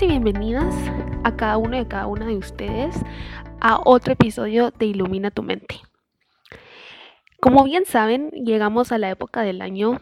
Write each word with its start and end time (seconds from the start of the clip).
Y 0.00 0.06
bienvenidas 0.06 0.74
a 1.24 1.34
cada 1.34 1.56
uno 1.56 1.76
y 1.76 1.80
a 1.80 1.88
cada 1.88 2.06
una 2.06 2.26
de 2.26 2.36
ustedes 2.36 2.94
a 3.60 3.80
otro 3.84 4.12
episodio 4.12 4.70
de 4.70 4.86
Ilumina 4.86 5.32
tu 5.32 5.42
mente. 5.42 5.80
Como 7.40 7.64
bien 7.64 7.84
saben, 7.84 8.30
llegamos 8.30 8.92
a 8.92 8.98
la 8.98 9.10
época 9.10 9.42
del 9.42 9.60
año 9.60 10.00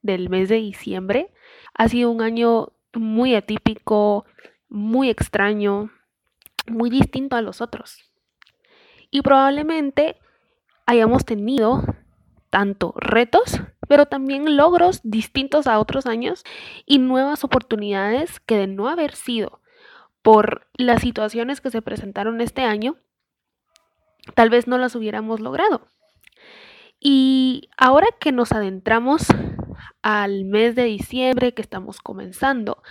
del 0.00 0.28
mes 0.28 0.48
de 0.48 0.56
diciembre. 0.56 1.32
Ha 1.74 1.88
sido 1.88 2.12
un 2.12 2.22
año 2.22 2.68
muy 2.94 3.34
atípico, 3.34 4.26
muy 4.68 5.10
extraño, 5.10 5.90
muy 6.68 6.88
distinto 6.88 7.34
a 7.34 7.42
los 7.42 7.60
otros. 7.60 7.98
Y 9.10 9.22
probablemente 9.22 10.20
hayamos 10.86 11.24
tenido 11.24 11.82
tanto 12.48 12.94
retos, 12.96 13.60
pero 13.88 14.06
también 14.06 14.56
logros 14.56 15.00
distintos 15.02 15.66
a 15.66 15.78
otros 15.78 16.06
años 16.06 16.44
y 16.86 16.98
nuevas 16.98 17.44
oportunidades 17.44 18.40
que 18.40 18.56
de 18.56 18.66
no 18.66 18.88
haber 18.88 19.14
sido 19.14 19.60
por 20.22 20.68
las 20.74 21.02
situaciones 21.02 21.60
que 21.60 21.70
se 21.70 21.82
presentaron 21.82 22.40
este 22.40 22.62
año, 22.62 22.96
tal 24.34 24.50
vez 24.50 24.66
no 24.66 24.78
las 24.78 24.94
hubiéramos 24.94 25.40
logrado. 25.40 25.86
Y 27.00 27.68
ahora 27.76 28.06
que 28.20 28.30
nos 28.30 28.52
adentramos 28.52 29.26
al 30.02 30.44
mes 30.44 30.76
de 30.76 30.84
diciembre 30.84 31.52
que 31.52 31.62
estamos 31.62 32.00
comenzando, 32.00 32.82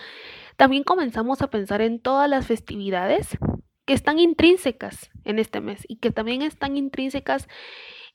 también 0.58 0.84
comenzamos 0.84 1.41
a 1.41 1.49
pensar 1.49 1.82
en 1.82 1.99
todas 1.99 2.30
las 2.30 2.46
festividades 2.46 3.38
que 3.85 3.94
están 3.94 4.20
intrínsecas 4.20 5.10
en 5.23 5.40
este 5.40 5.62
mes 5.62 5.85
y 5.88 5.96
que 5.96 6.12
también 6.12 6.41
están 6.41 6.76
intrínsecas 6.76 7.48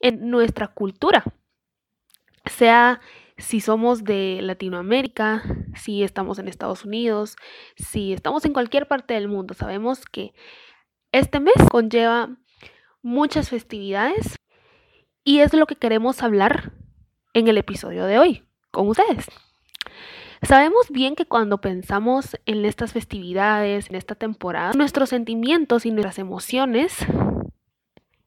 en 0.01 0.29
nuestra 0.31 0.69
cultura, 0.69 1.25
sea 2.47 3.01
si 3.39 3.61
somos 3.61 4.05
de 4.05 4.41
Latinoamérica, 4.43 5.43
si 5.75 6.03
estamos 6.03 6.39
en 6.39 6.49
Estados 6.49 6.85
Unidos, 6.85 7.37
si 7.77 8.13
estamos 8.13 8.45
en 8.45 8.53
cualquier 8.53 8.89
parte 8.89 9.15
del 9.15 9.29
mundo, 9.29 9.55
sabemos 9.55 10.05
que 10.07 10.33
este 11.13 11.41
mes 11.41 11.55
conlleva 11.71 12.37
muchas 13.03 13.51
festividades 13.51 14.37
y 15.23 15.41
es 15.41 15.53
lo 15.53 15.67
que 15.67 15.77
queremos 15.77 16.23
hablar 16.23 16.73
en 17.35 17.49
el 17.49 17.59
episodio 17.59 18.07
de 18.07 18.19
hoy 18.19 18.45
con 18.71 18.89
ustedes. 18.89 19.27
Sabemos 20.43 20.91
bien 20.91 21.17
que 21.17 21.27
cuando 21.27 21.61
pensamos 21.61 22.39
en 22.47 22.65
estas 22.65 22.93
festividades, 22.93 23.91
en 23.91 23.97
esta 23.97 24.15
temporada, 24.15 24.73
nuestros 24.75 25.09
sentimientos 25.09 25.87
y 25.87 25.91
nuestras 25.91 26.19
emociones 26.19 26.95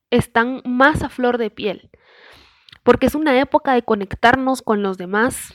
están 0.09 0.61
más 0.65 1.03
a 1.03 1.09
flor 1.09 1.37
de 1.37 1.49
piel 1.49 1.89
porque 2.89 3.05
es 3.05 3.13
una 3.13 3.39
época 3.39 3.75
de 3.75 3.83
conectarnos 3.83 4.63
con 4.63 4.81
los 4.81 4.97
demás 4.97 5.53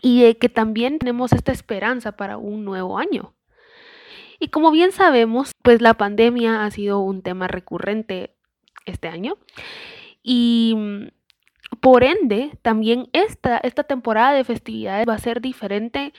y 0.00 0.22
de 0.22 0.38
que 0.38 0.48
también 0.48 0.98
tenemos 0.98 1.34
esta 1.34 1.52
esperanza 1.52 2.12
para 2.12 2.38
un 2.38 2.64
nuevo 2.64 2.96
año. 2.96 3.34
Y 4.40 4.48
como 4.48 4.70
bien 4.70 4.92
sabemos, 4.92 5.52
pues 5.60 5.82
la 5.82 5.92
pandemia 5.92 6.64
ha 6.64 6.70
sido 6.70 7.00
un 7.00 7.20
tema 7.20 7.48
recurrente 7.48 8.34
este 8.86 9.08
año 9.08 9.36
y 10.22 10.72
mm, 10.74 11.76
por 11.80 12.02
ende 12.02 12.56
también 12.62 13.10
esta, 13.12 13.58
esta 13.58 13.84
temporada 13.84 14.32
de 14.32 14.44
festividades 14.44 15.06
va 15.06 15.12
a 15.12 15.18
ser 15.18 15.42
diferente, 15.42 16.14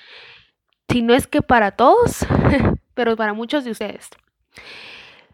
si 0.90 1.02
no 1.02 1.16
es 1.16 1.26
que 1.26 1.42
para 1.42 1.72
todos, 1.72 2.28
pero 2.94 3.16
para 3.16 3.34
muchos 3.34 3.66
de 3.66 3.72
ustedes. 3.72 4.10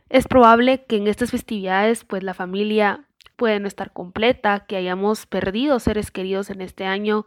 Es 0.07 0.25
probable 0.25 0.85
que 0.85 0.95
en 0.95 1.09
estas 1.09 1.31
festividades 1.31 2.05
pues 2.05 2.23
la 2.23 2.33
familia 2.33 3.08
puede 3.39 3.59
no 3.61 3.67
estar 3.67 3.93
completa, 3.93 4.65
que 4.67 4.75
hayamos 4.75 5.25
perdido 5.25 5.79
seres 5.79 6.11
queridos 6.11 6.49
en 6.49 6.59
este 6.61 6.85
año 6.85 7.25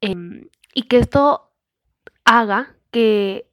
em, 0.00 0.48
y 0.74 0.82
que 0.82 0.98
esto 0.98 1.52
haga 2.24 2.74
que 2.90 3.48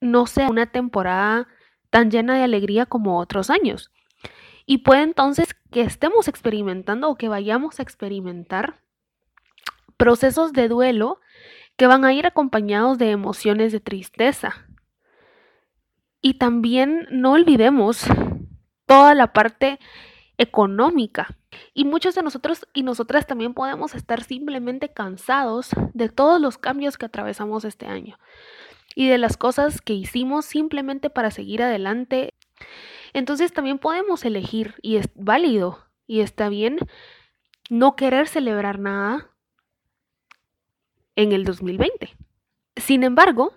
no 0.00 0.26
sea 0.26 0.48
una 0.48 0.70
temporada 0.70 1.48
tan 1.90 2.10
llena 2.10 2.36
de 2.36 2.44
alegría 2.44 2.86
como 2.86 3.18
otros 3.18 3.50
años. 3.50 3.90
Y 4.64 4.78
puede 4.78 5.02
entonces 5.02 5.56
que 5.72 5.80
estemos 5.80 6.28
experimentando 6.28 7.10
o 7.10 7.16
que 7.16 7.28
vayamos 7.28 7.80
a 7.80 7.82
experimentar 7.82 8.80
procesos 9.96 10.52
de 10.52 10.68
duelo 10.68 11.20
que 11.76 11.88
van 11.88 12.04
a 12.04 12.12
ir 12.12 12.26
acompañados 12.26 12.98
de 12.98 13.10
emociones 13.10 13.72
de 13.72 13.80
tristeza. 13.80 14.66
Y 16.20 16.34
también 16.34 17.08
no 17.10 17.32
olvidemos 17.32 18.04
toda 18.86 19.14
la 19.14 19.32
parte 19.32 19.80
económica. 20.38 21.36
Y 21.74 21.84
muchos 21.84 22.14
de 22.14 22.22
nosotros 22.22 22.66
y 22.72 22.82
nosotras 22.82 23.26
también 23.26 23.52
podemos 23.52 23.94
estar 23.94 24.22
simplemente 24.22 24.88
cansados 24.88 25.70
de 25.92 26.08
todos 26.08 26.40
los 26.40 26.56
cambios 26.56 26.96
que 26.96 27.06
atravesamos 27.06 27.64
este 27.64 27.86
año 27.86 28.18
y 28.94 29.08
de 29.08 29.18
las 29.18 29.36
cosas 29.36 29.80
que 29.80 29.92
hicimos 29.92 30.44
simplemente 30.44 31.10
para 31.10 31.30
seguir 31.30 31.62
adelante. 31.62 32.34
Entonces 33.12 33.52
también 33.52 33.78
podemos 33.78 34.24
elegir 34.24 34.74
y 34.82 34.96
es 34.96 35.08
válido 35.14 35.84
y 36.06 36.20
está 36.20 36.48
bien 36.48 36.78
no 37.70 37.96
querer 37.96 38.28
celebrar 38.28 38.78
nada 38.78 39.30
en 41.16 41.32
el 41.32 41.44
2020. 41.44 42.16
Sin 42.76 43.02
embargo, 43.02 43.54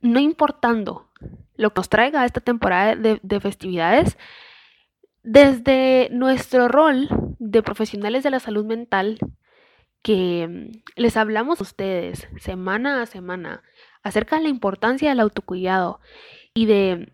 no 0.00 0.18
importando 0.18 1.08
lo 1.56 1.72
que 1.72 1.78
nos 1.78 1.88
traiga 1.88 2.24
esta 2.24 2.40
temporada 2.40 2.96
de, 2.96 3.20
de 3.22 3.40
festividades, 3.40 4.18
desde 5.24 6.08
nuestro 6.12 6.68
rol 6.68 7.08
de 7.38 7.62
profesionales 7.62 8.22
de 8.22 8.30
la 8.30 8.40
salud 8.40 8.64
mental, 8.64 9.18
que 10.02 10.46
mm, 10.46 10.82
les 10.96 11.16
hablamos 11.16 11.58
a 11.58 11.64
ustedes 11.64 12.28
semana 12.38 13.02
a 13.02 13.06
semana 13.06 13.62
acerca 14.02 14.36
de 14.36 14.42
la 14.42 14.48
importancia 14.50 15.08
del 15.08 15.20
autocuidado 15.20 15.98
y 16.52 16.66
de 16.66 17.12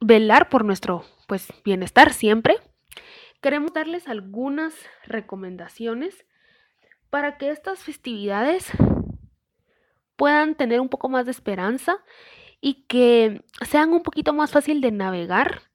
velar 0.00 0.50
por 0.50 0.64
nuestro 0.64 1.02
pues, 1.26 1.48
bienestar 1.64 2.12
siempre, 2.12 2.58
queremos 3.40 3.72
darles 3.72 4.06
algunas 4.06 4.74
recomendaciones 5.04 6.26
para 7.08 7.38
que 7.38 7.50
estas 7.50 7.80
festividades 7.82 8.70
puedan 10.16 10.54
tener 10.54 10.80
un 10.80 10.90
poco 10.90 11.08
más 11.08 11.24
de 11.24 11.30
esperanza 11.30 11.96
y 12.60 12.84
que 12.86 13.42
sean 13.66 13.94
un 13.94 14.02
poquito 14.02 14.34
más 14.34 14.50
fácil 14.50 14.82
de 14.82 14.92
navegar 14.92 15.69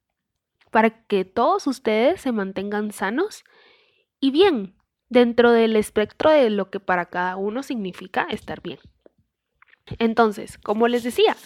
para 0.75 0.89
que 0.89 1.23
todos 1.23 1.67
ustedes 1.67 2.19
se 2.19 2.33
mantengan 2.33 2.91
sanos 2.91 3.45
y 4.19 4.29
bien 4.31 4.75
dentro 5.07 5.53
del 5.53 5.77
espectro 5.77 6.31
de 6.31 6.49
lo 6.49 6.69
que 6.69 6.81
para 6.81 7.05
cada 7.05 7.37
uno 7.37 7.63
significa 7.63 8.27
estar 8.29 8.61
bien. 8.61 8.79
Entonces, 9.99 10.57
como 10.57 10.89
les 10.89 11.03
decía, 11.03 11.37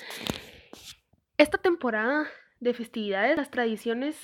esta 1.37 1.59
temporada 1.59 2.25
de 2.59 2.73
festividades, 2.73 3.37
las 3.37 3.51
tradiciones 3.51 4.17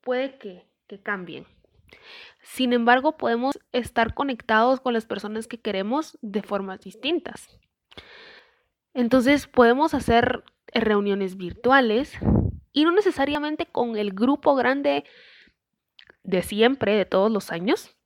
puede 0.00 0.38
que, 0.38 0.66
cambien. 1.02 1.46
Sin 2.40 2.72
embargo, 2.72 3.18
podemos 3.18 3.58
estar 3.72 4.14
conectados 4.14 4.80
con 4.80 4.94
las 4.94 5.04
personas 5.04 5.48
que 5.48 5.60
queremos 5.60 6.16
de 6.22 6.40
formas 6.40 6.80
distintas. 6.80 7.46
Entonces, 8.94 9.48
podemos 9.48 9.92
hacer 9.92 10.44
reuniones 10.82 11.36
virtuales, 11.36 12.18
y 12.72 12.84
no 12.84 12.92
necesariamente 12.92 13.66
con 13.66 13.96
el 13.96 14.12
grupo 14.12 14.54
grande 14.54 15.04
de 16.22 16.42
siempre, 16.42 16.94
de 16.94 17.06
todos 17.06 17.30
los 17.30 17.50
años, 17.50 17.96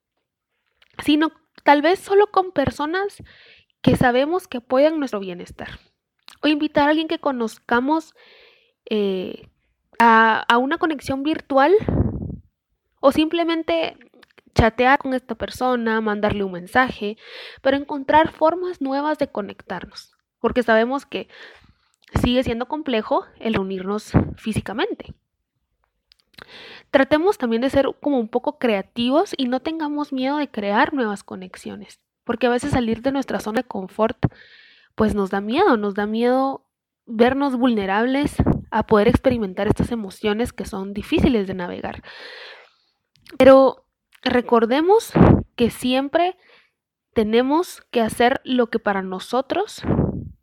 sino 1.02 1.32
tal 1.64 1.82
vez 1.82 1.98
solo 1.98 2.28
con 2.28 2.52
personas 2.52 3.22
que 3.82 3.96
sabemos 3.96 4.46
que 4.46 4.58
apoyan 4.58 4.98
nuestro 4.98 5.20
bienestar. 5.20 5.80
O 6.42 6.46
invitar 6.46 6.86
a 6.86 6.90
alguien 6.90 7.08
que 7.08 7.18
conozcamos 7.18 8.14
eh, 8.88 9.48
a, 9.98 10.44
a 10.48 10.58
una 10.58 10.78
conexión 10.78 11.22
virtual 11.22 11.72
o 13.00 13.12
simplemente 13.12 13.96
chatear 14.54 14.98
con 14.98 15.14
esta 15.14 15.34
persona, 15.34 16.00
mandarle 16.00 16.44
un 16.44 16.52
mensaje, 16.52 17.16
pero 17.62 17.76
encontrar 17.76 18.30
formas 18.30 18.80
nuevas 18.80 19.18
de 19.18 19.28
conectarnos, 19.28 20.12
porque 20.38 20.62
sabemos 20.62 21.06
que 21.06 21.28
sigue 22.20 22.42
siendo 22.42 22.66
complejo 22.66 23.24
el 23.38 23.54
reunirnos 23.54 24.12
físicamente. 24.36 25.14
Tratemos 26.90 27.38
también 27.38 27.62
de 27.62 27.70
ser 27.70 27.86
como 28.00 28.18
un 28.18 28.28
poco 28.28 28.58
creativos 28.58 29.34
y 29.36 29.46
no 29.46 29.60
tengamos 29.60 30.12
miedo 30.12 30.38
de 30.38 30.50
crear 30.50 30.92
nuevas 30.92 31.22
conexiones, 31.22 32.00
porque 32.24 32.46
a 32.46 32.50
veces 32.50 32.72
salir 32.72 33.02
de 33.02 33.12
nuestra 33.12 33.40
zona 33.40 33.62
de 33.62 33.68
confort 33.68 34.18
pues 34.94 35.14
nos 35.14 35.30
da 35.30 35.40
miedo, 35.40 35.76
nos 35.76 35.94
da 35.94 36.06
miedo 36.06 36.66
vernos 37.06 37.56
vulnerables 37.56 38.36
a 38.70 38.86
poder 38.86 39.08
experimentar 39.08 39.66
estas 39.66 39.92
emociones 39.92 40.52
que 40.52 40.64
son 40.64 40.92
difíciles 40.92 41.46
de 41.46 41.54
navegar. 41.54 42.02
Pero 43.38 43.84
recordemos 44.22 45.12
que 45.56 45.70
siempre 45.70 46.36
tenemos 47.14 47.82
que 47.90 48.00
hacer 48.00 48.40
lo 48.44 48.68
que 48.68 48.78
para 48.78 49.02
nosotros 49.02 49.82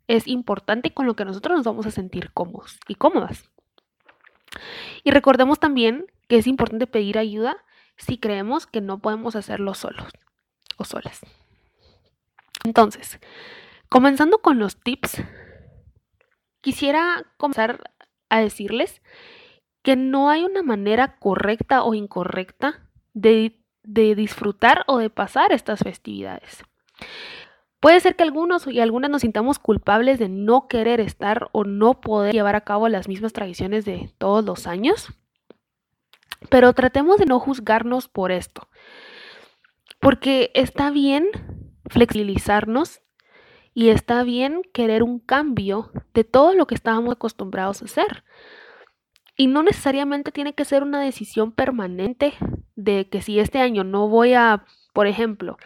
es 0.08 0.26
importante 0.26 0.92
con 0.92 1.06
lo 1.06 1.14
que 1.14 1.24
nosotros 1.24 1.56
nos 1.56 1.66
vamos 1.66 1.86
a 1.86 1.90
sentir 1.90 2.32
cómodos 2.32 2.80
y 2.88 2.96
cómodas. 2.96 3.48
Y 5.04 5.10
recordemos 5.10 5.60
también 5.60 6.06
que 6.28 6.38
es 6.38 6.46
importante 6.46 6.86
pedir 6.86 7.18
ayuda 7.18 7.58
si 7.96 8.18
creemos 8.18 8.66
que 8.66 8.80
no 8.80 8.98
podemos 8.98 9.36
hacerlo 9.36 9.74
solos 9.74 10.12
o 10.76 10.84
solas. 10.84 11.20
Entonces, 12.64 13.20
comenzando 13.88 14.38
con 14.38 14.58
los 14.58 14.80
tips, 14.80 15.22
quisiera 16.60 17.26
comenzar 17.36 17.92
a 18.30 18.40
decirles 18.40 19.02
que 19.82 19.96
no 19.96 20.30
hay 20.30 20.44
una 20.44 20.62
manera 20.62 21.18
correcta 21.18 21.82
o 21.82 21.94
incorrecta 21.94 22.88
de, 23.14 23.60
de 23.82 24.14
disfrutar 24.14 24.84
o 24.86 24.98
de 24.98 25.10
pasar 25.10 25.52
estas 25.52 25.80
festividades. 25.80 26.64
Puede 27.80 28.00
ser 28.00 28.16
que 28.16 28.24
algunos 28.24 28.66
y 28.66 28.80
algunas 28.80 29.10
nos 29.10 29.22
sintamos 29.22 29.58
culpables 29.58 30.18
de 30.18 30.28
no 30.28 30.66
querer 30.66 31.00
estar 31.00 31.48
o 31.52 31.64
no 31.64 32.00
poder 32.00 32.34
llevar 32.34 32.56
a 32.56 32.62
cabo 32.62 32.88
las 32.88 33.06
mismas 33.06 33.32
tradiciones 33.32 33.84
de 33.84 34.12
todos 34.18 34.44
los 34.44 34.66
años, 34.66 35.12
pero 36.50 36.72
tratemos 36.72 37.18
de 37.18 37.26
no 37.26 37.38
juzgarnos 37.38 38.08
por 38.08 38.32
esto, 38.32 38.68
porque 40.00 40.50
está 40.54 40.90
bien 40.90 41.28
flexibilizarnos 41.86 43.00
y 43.74 43.90
está 43.90 44.24
bien 44.24 44.62
querer 44.72 45.04
un 45.04 45.20
cambio 45.20 45.92
de 46.14 46.24
todo 46.24 46.54
lo 46.54 46.66
que 46.66 46.74
estábamos 46.74 47.12
acostumbrados 47.12 47.80
a 47.80 47.84
hacer. 47.84 48.24
Y 49.36 49.46
no 49.46 49.62
necesariamente 49.62 50.32
tiene 50.32 50.52
que 50.52 50.64
ser 50.64 50.82
una 50.82 51.00
decisión 51.00 51.52
permanente 51.52 52.34
de 52.74 53.08
que 53.08 53.22
si 53.22 53.38
este 53.38 53.60
año 53.60 53.84
no 53.84 54.08
voy 54.08 54.34
a, 54.34 54.64
por 54.98 55.06
ejemplo, 55.06 55.58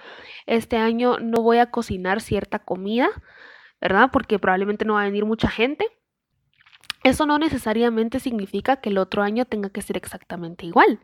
este 0.44 0.76
año 0.76 1.19
no 1.19 1.40
voy 1.40 1.56
a 1.56 1.70
cocinar 1.70 2.20
cierta 2.20 2.58
comida, 2.58 3.08
¿verdad? 3.81 4.11
Porque 4.12 4.38
probablemente 4.38 4.84
no 4.84 4.93
va 4.93 5.00
a 5.00 5.05
venir 5.06 5.25
mucha 5.25 5.49
gente. 5.49 5.87
Eso 7.02 7.25
no 7.25 7.38
necesariamente 7.38 8.20
significa 8.20 8.82
que 8.82 8.90
el 8.90 8.99
otro 8.99 9.23
año 9.23 9.46
tenga 9.46 9.70
que 9.70 9.81
ser 9.81 9.96
exactamente 9.96 10.67
igual 10.67 11.00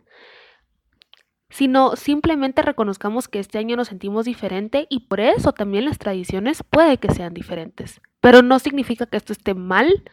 sino 1.48 1.96
simplemente 1.96 2.60
reconozcamos 2.60 3.28
que 3.28 3.38
este 3.38 3.56
año 3.56 3.76
nos 3.76 3.88
sentimos 3.88 4.26
diferente 4.26 4.86
y 4.90 5.08
por 5.08 5.20
eso 5.20 5.54
también 5.54 5.86
las 5.86 5.96
tradiciones 5.96 6.62
puede 6.62 6.98
que 6.98 7.10
sean 7.10 7.32
diferentes. 7.32 8.02
Pero 8.20 8.42
no 8.42 8.58
significa 8.58 9.06
que 9.06 9.16
esto 9.16 9.32
esté 9.32 9.54
mal 9.54 10.04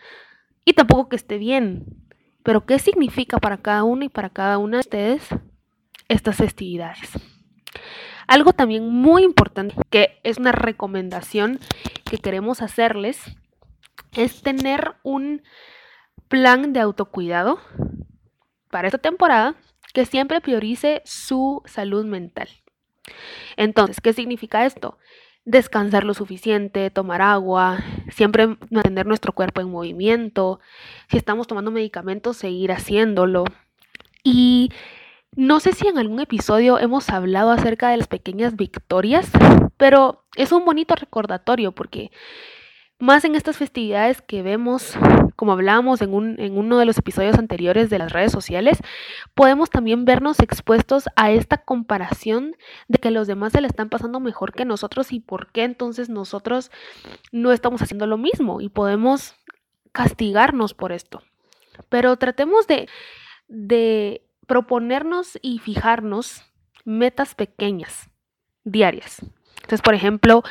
y 0.64 0.72
tampoco 0.72 1.10
que 1.10 1.18
esté 1.18 1.38
bien. 1.38 1.84
Pero 2.44 2.66
¿qué 2.66 2.80
significa 2.80 3.40
para 3.40 3.58
cada 3.58 3.84
uno 3.84 4.06
y 4.06 4.10
para 4.10 4.30
cada 4.30 4.58
una 4.58 4.78
de 4.78 4.82
ustedes 4.88 5.28
estas 6.08 6.38
festividades? 6.38 7.35
Algo 8.28 8.54
también 8.54 8.90
muy 8.90 9.24
importante, 9.24 9.76
que 9.90 10.20
es 10.24 10.38
una 10.38 10.52
recomendación 10.52 11.60
que 12.04 12.18
queremos 12.18 12.62
hacerles, 12.62 13.20
es 14.14 14.42
tener 14.42 14.96
un 15.04 15.44
plan 16.28 16.74
de 16.74 16.80
autocuidado 16.80 17.60
para 18.70 18.88
esta 18.88 18.98
temporada 18.98 19.56
que 19.94 20.06
siempre 20.06 20.42
priorice 20.42 21.02
su 21.06 21.62
salud 21.66 22.06
mental. 22.06 22.50
Entonces, 23.56 24.02
¿qué 24.02 24.14
significa 24.14 24.66
esto? 24.66 24.98
Descansar 25.46 26.04
lo 26.04 26.14
suficiente, 26.14 26.90
tomar 26.90 27.22
agua, 27.22 27.80
siempre 28.10 28.58
mantener 28.70 29.06
nuestro 29.06 29.32
cuerpo 29.32 29.62
en 29.62 29.70
movimiento. 29.70 30.60
Si 31.10 31.18
estamos 31.18 31.48
tomando 31.48 31.72
medicamentos, 31.72 32.38
seguir 32.38 32.72
haciéndolo. 32.72 33.46
Y 34.24 34.72
no 35.36 35.60
sé 35.60 35.74
si 35.74 35.88
en 35.88 35.98
algún 35.98 36.20
episodio 36.20 36.80
hemos 36.80 37.10
hablado 37.10 37.52
acerca 37.52 37.90
de 37.90 37.98
las 37.98 38.08
pequeñas 38.08 38.56
victorias, 38.56 39.30
pero 39.78 40.26
es 40.36 40.52
un 40.52 40.66
bonito 40.66 40.96
recordatorio 40.96 41.74
porque 41.74 42.12
más 42.98 43.26
en 43.26 43.36
estas 43.36 43.58
festividades 43.58 44.22
que 44.22 44.42
vemos, 44.42 44.98
como 45.36 45.52
hablábamos 45.52 46.02
en, 46.02 46.14
uno 46.14 46.78
de 46.78 46.86
los 46.86 46.98
episodios 46.98 47.38
anteriores 47.38 47.90
de 47.90 48.00
las 48.00 48.14
redes 48.14 48.32
sociales, 48.32 48.80
podemos 49.34 49.70
también 49.70 50.06
vernos 50.06 50.40
expuestos 50.40 51.10
a 51.18 51.32
esta 51.32 51.58
comparación 51.58 52.56
de 52.88 53.00
que 53.00 53.12
los 53.12 53.28
demás 53.28 53.52
se 53.52 53.60
le 53.60 53.68
están 53.68 53.90
pasando 53.90 54.22
mejor 54.22 54.54
que 54.54 54.64
nosotros 54.64 55.12
y 55.12 55.20
por 55.20 55.52
qué 55.52 55.64
entonces 55.66 56.08
nosotros 56.08 56.72
no 57.34 57.52
estamos 57.52 57.82
haciendo 57.82 58.08
lo 58.08 58.18
mismo 58.18 58.62
y 58.62 58.70
podemos 58.70 59.36
castigarnos 59.92 60.74
por 60.74 60.94
esto. 60.94 61.22
Pero 61.90 62.16
tratemos 62.16 62.68
de, 62.68 62.88
de 63.50 64.25
proponernos 64.46 65.38
y 65.42 65.60
fijarnos 65.60 66.44
metas 66.84 67.36
pequeñas, 67.36 68.10
diarias. 68.64 69.22
Entonces, 69.56 69.82
por 69.82 69.96
ejemplo, 69.96 70.44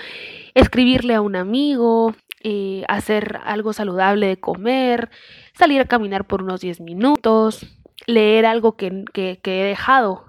escribirle 0.55 1.15
a 1.15 1.21
un 1.21 1.37
amigo, 1.37 2.15
eh, 2.43 2.85
hacer 2.89 3.41
algo 3.45 3.73
saludable 3.73 4.27
de 4.27 4.41
comer, 4.41 5.11
salir 5.55 5.81
a 5.81 5.87
caminar 5.87 6.27
por 6.27 6.43
unos 6.43 6.61
10 6.61 6.81
minutos, 6.81 7.67
leer 8.07 8.45
algo 8.45 8.77
que, 8.77 9.05
he 9.15 9.65
dejado 9.65 10.27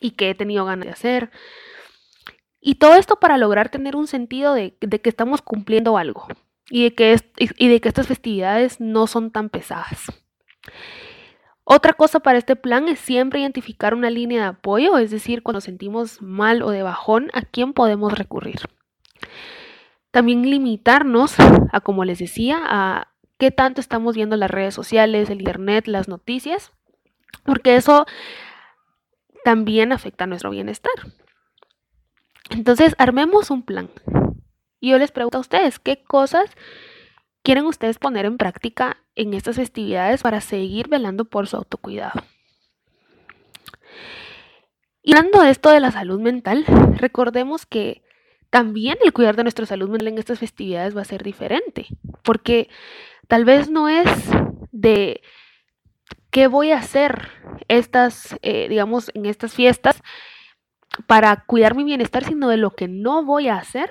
y 0.00 0.12
que 0.12 0.30
he 0.30 0.34
tenido 0.34 0.64
ganas 0.64 0.86
de 0.86 0.92
hacer. 0.92 1.30
Y 2.60 2.76
todo 2.76 2.96
esto 2.96 3.16
para 3.20 3.38
lograr 3.38 3.68
tener 3.68 3.94
un 3.96 4.06
sentido 4.06 4.54
de, 4.54 4.76
que 4.76 5.08
estamos 5.08 5.40
cumpliendo 5.40 5.96
algo 5.96 6.26
y 6.68 6.84
de, 6.84 6.94
que 6.94 7.16
y 7.36 7.68
de 7.68 7.80
que 7.80 7.88
estas 7.88 8.08
festividades 8.08 8.80
no 8.80 9.06
son 9.06 9.30
tan 9.30 9.50
pesadas. 9.50 10.06
Otra 11.64 11.94
cosa 11.94 12.20
para 12.20 12.36
este 12.36 12.56
plan 12.56 12.88
es 12.88 12.98
siempre 12.98 13.40
identificar 13.40 13.94
una 13.94 14.10
línea 14.10 14.42
de 14.42 14.48
apoyo, 14.48 14.98
es 14.98 15.10
decir, 15.10 15.42
cuando 15.42 15.62
sentimos 15.62 16.20
mal 16.20 16.62
o 16.62 16.70
de 16.70 16.82
bajón, 16.82 17.30
a 17.32 17.40
quién 17.40 17.72
podemos 17.72 18.12
recurrir. 18.12 18.60
También 20.10 20.42
limitarnos 20.42 21.36
a, 21.72 21.80
como 21.80 22.04
les 22.04 22.18
decía, 22.18 22.60
a 22.62 23.08
qué 23.38 23.50
tanto 23.50 23.80
estamos 23.80 24.14
viendo 24.14 24.36
las 24.36 24.50
redes 24.50 24.74
sociales, 24.74 25.30
el 25.30 25.40
internet, 25.40 25.86
las 25.86 26.06
noticias, 26.06 26.70
porque 27.44 27.76
eso 27.76 28.06
también 29.42 29.92
afecta 29.92 30.24
a 30.24 30.26
nuestro 30.26 30.50
bienestar. 30.50 30.92
Entonces, 32.50 32.94
armemos 32.98 33.50
un 33.50 33.62
plan. 33.62 33.90
Y 34.80 34.90
yo 34.90 34.98
les 34.98 35.12
pregunto 35.12 35.38
a 35.38 35.40
ustedes, 35.40 35.78
¿qué 35.78 36.04
cosas 36.04 36.50
quieren 37.44 37.66
ustedes 37.66 37.98
poner 37.98 38.24
en 38.24 38.38
práctica 38.38 38.96
en 39.14 39.34
estas 39.34 39.56
festividades 39.56 40.22
para 40.22 40.40
seguir 40.40 40.88
velando 40.88 41.26
por 41.26 41.46
su 41.46 41.56
autocuidado? 41.56 42.24
Y 45.02 45.14
hablando 45.14 45.42
de 45.42 45.50
esto 45.50 45.70
de 45.70 45.80
la 45.80 45.92
salud 45.92 46.18
mental, 46.18 46.64
recordemos 46.96 47.66
que 47.66 48.02
también 48.48 48.96
el 49.04 49.12
cuidar 49.12 49.36
de 49.36 49.42
nuestra 49.42 49.66
salud 49.66 49.90
mental 49.90 50.08
en 50.08 50.18
estas 50.18 50.38
festividades 50.38 50.96
va 50.96 51.02
a 51.02 51.04
ser 51.04 51.22
diferente, 51.22 51.86
porque 52.22 52.70
tal 53.28 53.44
vez 53.44 53.68
no 53.68 53.88
es 53.88 54.08
de 54.72 55.20
qué 56.30 56.46
voy 56.46 56.72
a 56.72 56.78
hacer 56.78 57.28
estas, 57.68 58.36
eh, 58.40 58.68
digamos, 58.68 59.10
en 59.14 59.26
estas 59.26 59.52
fiestas 59.52 60.02
para 61.06 61.44
cuidar 61.44 61.74
mi 61.74 61.84
bienestar, 61.84 62.24
sino 62.24 62.48
de 62.48 62.56
lo 62.56 62.70
que 62.70 62.88
no 62.88 63.24
voy 63.24 63.48
a 63.48 63.56
hacer 63.56 63.90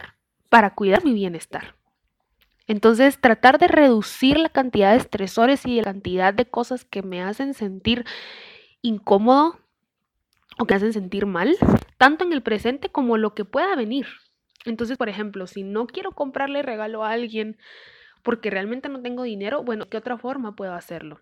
para 0.49 0.73
cuidar 0.73 1.05
mi 1.05 1.13
bienestar. 1.13 1.75
Entonces, 2.67 3.19
tratar 3.19 3.59
de 3.59 3.67
reducir 3.67 4.37
la 4.37 4.49
cantidad 4.49 4.91
de 4.91 4.97
estresores 4.97 5.65
y 5.65 5.77
la 5.77 5.83
cantidad 5.83 6.33
de 6.33 6.45
cosas 6.45 6.85
que 6.85 7.01
me 7.01 7.21
hacen 7.21 7.53
sentir 7.53 8.05
incómodo 8.81 9.59
o 10.57 10.65
que 10.65 10.75
hacen 10.75 10.93
sentir 10.93 11.25
mal, 11.25 11.55
tanto 11.97 12.23
en 12.23 12.31
el 12.31 12.41
presente 12.41 12.89
como 12.89 13.17
lo 13.17 13.33
que 13.33 13.45
pueda 13.45 13.75
venir. 13.75 14.07
Entonces, 14.65 14.97
por 14.97 15.09
ejemplo, 15.09 15.47
si 15.47 15.63
no 15.63 15.87
quiero 15.87 16.11
comprarle 16.11 16.61
regalo 16.61 17.03
a 17.03 17.11
alguien 17.11 17.57
porque 18.23 18.49
realmente 18.49 18.87
no 18.87 19.01
tengo 19.01 19.23
dinero, 19.23 19.63
bueno, 19.63 19.89
¿qué 19.89 19.97
otra 19.97 20.17
forma 20.17 20.55
puedo 20.55 20.73
hacerlo? 20.73 21.19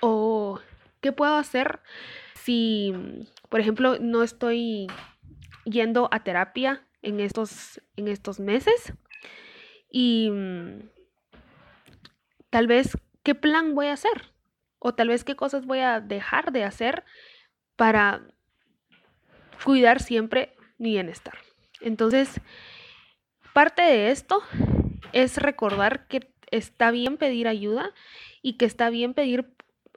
O 0.00 0.60
¿qué 1.00 1.12
puedo 1.12 1.34
hacer 1.34 1.80
si, 2.34 2.92
por 3.48 3.60
ejemplo, 3.60 3.96
no 4.00 4.22
estoy 4.22 4.88
yendo 5.64 6.08
a 6.12 6.24
terapia 6.24 6.86
en 7.02 7.20
estos, 7.20 7.80
en 7.96 8.08
estos 8.08 8.40
meses? 8.40 8.92
Y 9.90 10.30
mm, 10.30 10.88
tal 12.50 12.66
vez, 12.66 12.96
¿qué 13.22 13.34
plan 13.34 13.74
voy 13.74 13.86
a 13.86 13.94
hacer? 13.94 14.32
O 14.78 14.94
tal 14.94 15.08
vez, 15.08 15.24
¿qué 15.24 15.36
cosas 15.36 15.66
voy 15.66 15.80
a 15.80 16.00
dejar 16.00 16.52
de 16.52 16.64
hacer 16.64 17.04
para 17.76 18.22
cuidar 19.64 20.00
siempre 20.00 20.54
mi 20.78 20.90
bienestar? 20.90 21.38
Entonces, 21.80 22.40
parte 23.52 23.82
de 23.82 24.10
esto 24.10 24.42
es 25.12 25.36
recordar 25.36 26.06
que 26.06 26.32
está 26.50 26.90
bien 26.90 27.16
pedir 27.16 27.48
ayuda 27.48 27.92
y 28.42 28.54
que 28.54 28.64
está 28.64 28.90
bien 28.90 29.14
pedir 29.14 29.54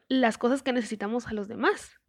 las 0.07 0.38
cosas 0.38 0.63
que 0.63 0.74
necesitamos 0.74 1.27
a 1.27 1.33
los 1.33 1.48
demás. 1.48 2.00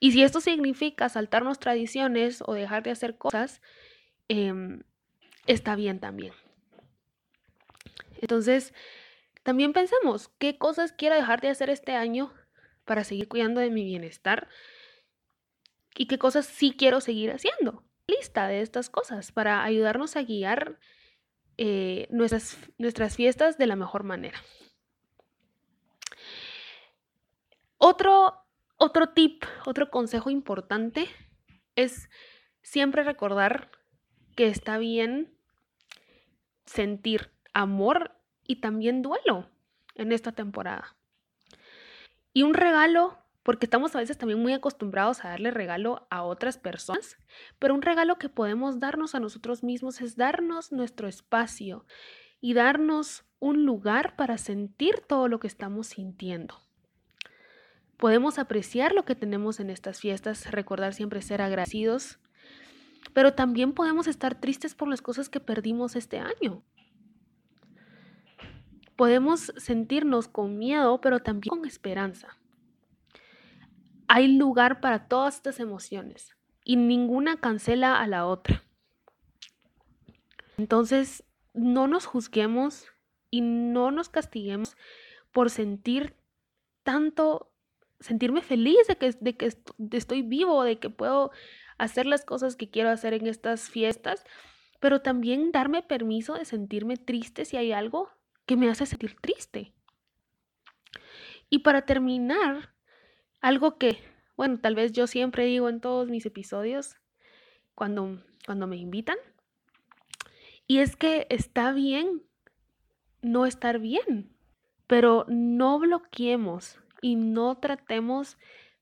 Y 0.00 0.12
si 0.12 0.22
esto 0.22 0.40
significa 0.40 1.08
saltarnos 1.08 1.58
tradiciones 1.58 2.42
o 2.46 2.54
dejar 2.54 2.82
de 2.82 2.90
hacer 2.90 3.18
cosas, 3.18 3.60
em, 4.28 4.82
está 5.48 5.74
bien 5.74 5.98
también. 5.98 6.32
Entonces, 8.20 8.72
también 9.42 9.72
pensemos, 9.72 10.28
¿qué 10.38 10.58
cosas 10.58 10.92
quiero 10.92 11.16
dejar 11.16 11.40
de 11.40 11.48
hacer 11.48 11.70
este 11.70 11.92
año 11.92 12.32
para 12.84 13.02
seguir 13.02 13.26
cuidando 13.28 13.60
de 13.60 13.70
mi 13.70 13.84
bienestar? 13.84 14.48
¿Y 15.96 16.06
qué 16.06 16.18
cosas 16.18 16.46
sí 16.46 16.74
quiero 16.78 17.00
seguir 17.00 17.32
haciendo? 17.32 17.82
lista 18.08 18.48
de 18.48 18.62
estas 18.62 18.90
cosas 18.90 19.30
para 19.30 19.62
ayudarnos 19.62 20.16
a 20.16 20.22
guiar 20.22 20.80
eh, 21.58 22.08
nuestras, 22.10 22.56
nuestras 22.78 23.14
fiestas 23.14 23.58
de 23.58 23.66
la 23.66 23.76
mejor 23.76 24.02
manera. 24.02 24.38
Otro, 27.76 28.44
otro 28.76 29.10
tip, 29.10 29.44
otro 29.66 29.90
consejo 29.90 30.30
importante 30.30 31.06
es 31.76 32.08
siempre 32.62 33.04
recordar 33.04 33.70
que 34.34 34.48
está 34.48 34.78
bien 34.78 35.37
sentir 36.68 37.30
amor 37.52 38.12
y 38.46 38.56
también 38.56 39.02
duelo 39.02 39.50
en 39.94 40.12
esta 40.12 40.32
temporada. 40.32 40.96
Y 42.32 42.42
un 42.42 42.54
regalo, 42.54 43.18
porque 43.42 43.66
estamos 43.66 43.96
a 43.96 43.98
veces 43.98 44.18
también 44.18 44.40
muy 44.40 44.52
acostumbrados 44.52 45.24
a 45.24 45.30
darle 45.30 45.50
regalo 45.50 46.06
a 46.10 46.22
otras 46.22 46.58
personas, 46.58 47.16
pero 47.58 47.74
un 47.74 47.82
regalo 47.82 48.18
que 48.18 48.28
podemos 48.28 48.78
darnos 48.78 49.14
a 49.14 49.20
nosotros 49.20 49.64
mismos 49.64 50.00
es 50.00 50.16
darnos 50.16 50.70
nuestro 50.70 51.08
espacio 51.08 51.84
y 52.40 52.54
darnos 52.54 53.24
un 53.40 53.64
lugar 53.64 54.16
para 54.16 54.38
sentir 54.38 55.00
todo 55.00 55.28
lo 55.28 55.40
que 55.40 55.46
estamos 55.46 55.88
sintiendo. 55.88 56.54
Podemos 57.96 58.38
apreciar 58.38 58.92
lo 58.92 59.04
que 59.04 59.16
tenemos 59.16 59.58
en 59.58 59.70
estas 59.70 60.00
fiestas, 60.00 60.50
recordar 60.52 60.94
siempre 60.94 61.22
ser 61.22 61.42
agradecidos, 61.42 62.20
pero 63.12 63.34
también 63.34 63.72
podemos 63.72 64.06
estar 64.06 64.40
tristes 64.40 64.74
por 64.74 64.88
las 64.88 65.02
cosas 65.02 65.28
que 65.28 65.40
perdimos 65.40 65.96
este 65.96 66.18
año. 66.18 66.62
Podemos 68.96 69.52
sentirnos 69.56 70.28
con 70.28 70.58
miedo, 70.58 71.00
pero 71.00 71.20
también 71.20 71.50
con 71.50 71.64
esperanza. 71.64 72.36
Hay 74.08 74.36
lugar 74.36 74.80
para 74.80 75.06
todas 75.06 75.36
estas 75.36 75.60
emociones 75.60 76.36
y 76.64 76.76
ninguna 76.76 77.38
cancela 77.38 78.00
a 78.00 78.06
la 78.06 78.26
otra. 78.26 78.64
Entonces, 80.56 81.24
no 81.54 81.86
nos 81.86 82.06
juzguemos 82.06 82.86
y 83.30 83.40
no 83.40 83.90
nos 83.90 84.08
castiguemos 84.08 84.76
por 85.32 85.50
sentir 85.50 86.16
tanto, 86.82 87.52
sentirme 88.00 88.42
feliz 88.42 88.86
de 88.88 88.96
que, 88.96 89.14
de 89.20 89.36
que 89.36 89.52
estoy 89.92 90.22
vivo, 90.22 90.64
de 90.64 90.78
que 90.78 90.90
puedo 90.90 91.30
hacer 91.78 92.06
las 92.06 92.24
cosas 92.24 92.56
que 92.56 92.68
quiero 92.70 92.90
hacer 92.90 93.14
en 93.14 93.26
estas 93.26 93.70
fiestas, 93.70 94.24
pero 94.80 95.00
también 95.00 95.52
darme 95.52 95.82
permiso 95.82 96.34
de 96.34 96.44
sentirme 96.44 96.96
triste 96.96 97.44
si 97.44 97.56
hay 97.56 97.72
algo 97.72 98.10
que 98.46 98.56
me 98.56 98.68
hace 98.68 98.86
sentir 98.86 99.16
triste. 99.20 99.72
Y 101.50 101.60
para 101.60 101.82
terminar, 101.82 102.74
algo 103.40 103.78
que, 103.78 103.98
bueno, 104.36 104.58
tal 104.58 104.74
vez 104.74 104.92
yo 104.92 105.06
siempre 105.06 105.46
digo 105.46 105.68
en 105.68 105.80
todos 105.80 106.08
mis 106.08 106.26
episodios 106.26 106.96
cuando, 107.74 108.22
cuando 108.44 108.66
me 108.66 108.76
invitan, 108.76 109.16
y 110.66 110.78
es 110.78 110.96
que 110.96 111.26
está 111.30 111.72
bien 111.72 112.22
no 113.22 113.46
estar 113.46 113.78
bien, 113.78 114.36
pero 114.86 115.24
no 115.28 115.78
bloqueemos 115.78 116.78
y 117.00 117.16
no 117.16 117.58
tratemos 117.58 118.36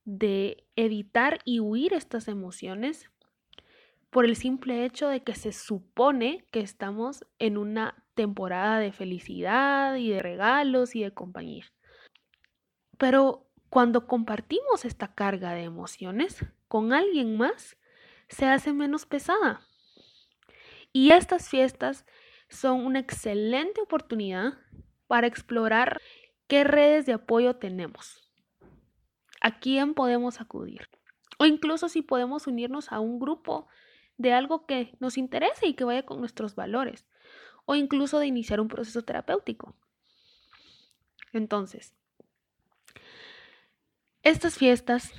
de 0.06 0.64
evitar 0.76 1.40
y 1.44 1.58
huir 1.60 1.92
estas 1.92 2.28
emociones 2.28 3.10
por 4.08 4.24
el 4.24 4.36
simple 4.36 4.84
hecho 4.84 5.08
de 5.08 5.22
que 5.22 5.34
se 5.34 5.52
supone 5.52 6.46
que 6.52 6.60
estamos 6.60 7.26
en 7.40 7.58
una 7.58 8.04
temporada 8.14 8.78
de 8.78 8.92
felicidad 8.92 9.96
y 9.96 10.08
de 10.08 10.20
regalos 10.20 10.94
y 10.94 11.02
de 11.02 11.12
compañía. 11.12 11.66
Pero 12.96 13.50
cuando 13.68 14.06
compartimos 14.06 14.84
esta 14.84 15.12
carga 15.12 15.52
de 15.52 15.64
emociones 15.64 16.46
con 16.68 16.92
alguien 16.92 17.36
más, 17.36 17.76
se 18.28 18.46
hace 18.46 18.72
menos 18.72 19.06
pesada. 19.06 19.60
Y 20.92 21.10
estas 21.10 21.48
fiestas 21.50 22.06
son 22.48 22.86
una 22.86 23.00
excelente 23.00 23.80
oportunidad 23.80 24.54
para 25.08 25.26
explorar 25.26 26.00
qué 26.46 26.62
redes 26.62 27.06
de 27.06 27.12
apoyo 27.12 27.56
tenemos 27.56 28.25
a 29.46 29.60
quién 29.60 29.94
podemos 29.94 30.40
acudir. 30.40 30.88
O 31.38 31.46
incluso 31.46 31.88
si 31.88 32.02
podemos 32.02 32.48
unirnos 32.48 32.90
a 32.90 32.98
un 32.98 33.20
grupo 33.20 33.68
de 34.16 34.32
algo 34.32 34.66
que 34.66 34.96
nos 34.98 35.16
interese 35.16 35.68
y 35.68 35.74
que 35.74 35.84
vaya 35.84 36.04
con 36.04 36.18
nuestros 36.18 36.56
valores. 36.56 37.06
O 37.64 37.76
incluso 37.76 38.18
de 38.18 38.26
iniciar 38.26 38.58
un 38.58 38.66
proceso 38.66 39.02
terapéutico. 39.02 39.76
Entonces, 41.32 41.94
estas 44.24 44.56
fiestas 44.58 45.12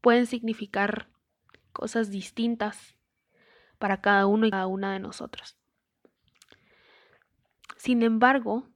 pueden 0.00 0.26
significar 0.26 1.08
cosas 1.72 2.10
distintas 2.10 2.96
para 3.78 4.00
cada 4.00 4.26
uno 4.26 4.46
y 4.46 4.50
cada 4.50 4.66
una 4.66 4.92
de 4.92 4.98
nosotros. 4.98 5.56
Sin 7.76 8.02
embargo, 8.02 8.66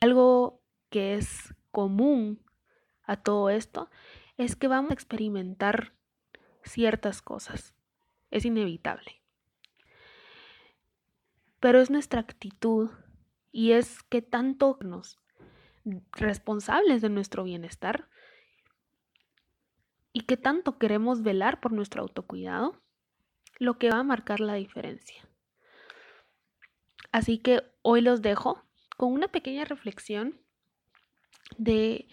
algo 0.00 0.62
que 0.88 1.16
es 1.16 1.54
común 1.70 2.40
a 3.06 3.16
todo 3.16 3.50
esto 3.50 3.90
es 4.36 4.56
que 4.56 4.68
vamos 4.68 4.90
a 4.90 4.94
experimentar 4.94 5.94
ciertas 6.64 7.22
cosas. 7.22 7.74
Es 8.30 8.44
inevitable. 8.44 9.22
Pero 11.60 11.80
es 11.80 11.90
nuestra 11.90 12.20
actitud 12.20 12.90
y 13.52 13.72
es 13.72 14.02
que 14.02 14.22
tanto 14.22 14.78
nos 14.80 15.20
responsables 16.12 17.02
de 17.02 17.10
nuestro 17.10 17.44
bienestar 17.44 18.08
y 20.12 20.22
que 20.22 20.36
tanto 20.36 20.78
queremos 20.78 21.22
velar 21.22 21.60
por 21.60 21.72
nuestro 21.72 22.02
autocuidado, 22.02 22.80
lo 23.58 23.78
que 23.78 23.90
va 23.90 23.98
a 23.98 24.04
marcar 24.04 24.40
la 24.40 24.54
diferencia. 24.54 25.28
Así 27.12 27.38
que 27.38 27.62
hoy 27.82 28.00
los 28.00 28.22
dejo 28.22 28.64
con 28.96 29.12
una 29.12 29.28
pequeña 29.28 29.64
reflexión 29.64 30.40
de 31.58 32.08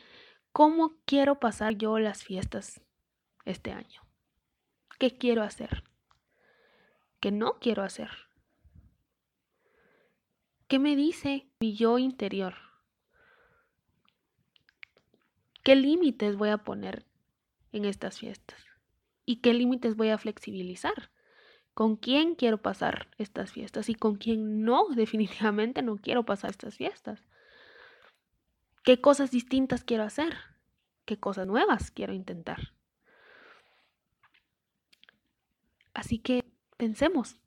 ¿Cómo 0.54 0.98
quiero 1.06 1.40
pasar 1.40 1.78
yo 1.78 1.98
las 1.98 2.26
fiestas 2.26 2.82
este 3.46 3.72
año? 3.72 4.02
¿Qué 5.00 5.18
quiero 5.18 5.44
hacer? 5.44 5.86
¿Qué 7.22 7.32
no 7.32 7.58
quiero 7.60 7.84
hacer? 7.84 8.10
¿Qué 10.68 10.78
me 10.78 10.98
dice 10.98 11.48
mi 11.62 11.74
yo 11.76 11.98
interior? 12.00 12.56
¿Qué 15.64 15.78
límites 15.78 16.36
voy 16.36 16.50
a 16.50 16.58
poner 16.58 17.06
en 17.72 17.86
estas 17.86 18.20
fiestas? 18.20 18.60
¿Y 19.26 19.38
qué 19.38 19.54
límites 19.54 19.96
voy 19.96 20.10
a 20.10 20.18
flexibilizar? 20.18 21.12
¿Con 21.74 21.96
quién 21.96 22.36
quiero 22.36 22.62
pasar 22.62 23.08
estas 23.18 23.54
fiestas 23.54 23.88
y 23.88 23.96
con 23.96 24.16
quién 24.16 24.64
no? 24.64 24.90
Definitivamente 24.96 25.82
no 25.82 25.96
quiero 25.96 26.26
pasar 26.26 26.50
estas 26.50 26.76
fiestas 26.76 27.24
qué 28.84 29.02
cosas 29.02 29.32
distintas 29.32 29.84
quiero 29.84 30.04
hacer, 30.04 30.38
qué 31.06 31.20
cosas 31.20 31.48
nuevas 31.48 31.92
quiero 31.92 32.14
intentar. 32.14 32.74
Así 35.94 36.20
que 36.20 36.46
pensemos 36.78 37.38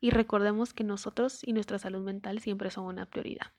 y 0.00 0.10
recordemos 0.10 0.74
que 0.74 0.84
nosotros 0.84 1.46
y 1.46 1.52
nuestra 1.52 1.78
salud 1.78 2.02
mental 2.02 2.40
siempre 2.40 2.70
son 2.70 2.86
una 2.86 3.06
prioridad. 3.06 3.52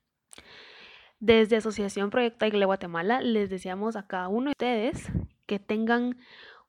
Desde 1.20 1.56
Asociación 1.56 2.10
Proyecto 2.10 2.44
Iglesia 2.44 2.66
Guatemala 2.66 3.22
les 3.22 3.48
deseamos 3.48 3.96
a 3.96 4.06
cada 4.06 4.28
uno 4.28 4.46
de 4.46 4.50
ustedes 4.52 5.10
que 5.46 5.58
tengan 5.58 6.18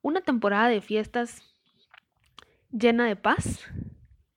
una 0.01 0.22
temporada 0.22 0.70
de 0.70 0.82
fiestas 0.82 1.41
llena 2.72 3.05
de 3.05 3.15
paz, 3.15 3.65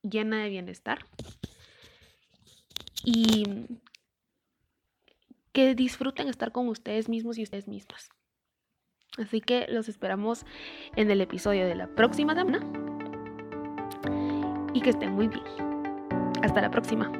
llena 0.02 0.42
de 0.42 0.48
bienestar 0.48 1.06
y 3.04 3.44
que 5.58 5.74
disfruten 5.74 6.28
estar 6.28 6.52
con 6.52 6.68
ustedes 6.68 7.08
mismos 7.08 7.36
y 7.36 7.42
ustedes 7.42 7.66
mismas. 7.66 8.10
Así 9.18 9.40
que 9.40 9.66
los 9.68 9.88
esperamos 9.88 10.46
en 10.94 11.10
el 11.10 11.20
episodio 11.20 11.66
de 11.66 11.74
la 11.74 11.88
próxima 11.88 12.36
semana 12.36 12.60
y 14.72 14.80
que 14.80 14.90
estén 14.90 15.14
muy 15.14 15.26
bien. 15.26 15.42
Hasta 16.44 16.60
la 16.60 16.70
próxima. 16.70 17.10